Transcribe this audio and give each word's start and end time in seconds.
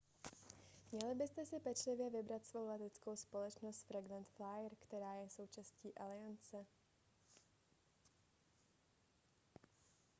měli 0.91 1.15
byste 1.15 1.45
si 1.45 1.59
pečlivě 1.59 2.09
vybrat 2.09 2.45
svou 2.45 2.67
leteckou 2.67 3.15
společnost 3.15 3.83
frequent 3.85 4.27
flyer 4.29 4.71
která 4.77 5.13
je 5.13 5.29
součástí 5.29 5.97
aliance 5.97 6.65